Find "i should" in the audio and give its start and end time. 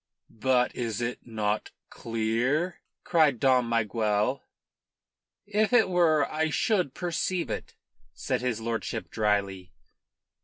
6.27-6.95